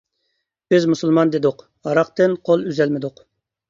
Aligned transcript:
بىز 0.75 0.87
مۇسۇلمان 0.93 1.35
دېدۇق، 1.37 1.63
ھاراقتىن 1.91 2.37
قول 2.51 2.69
ئۈزەلمىدۇق. 2.69 3.29